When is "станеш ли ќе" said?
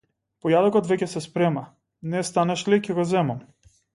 2.31-2.99